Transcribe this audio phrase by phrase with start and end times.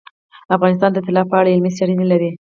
[0.55, 2.29] افغانستان د طلا په اړه علمي څېړنې لري.